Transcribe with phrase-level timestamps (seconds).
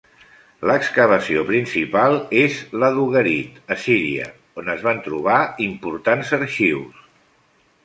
[0.69, 4.27] L'excavació principal és la d'Ugarit a Síria
[4.63, 5.39] on es van trobar
[5.69, 7.07] importants arxius.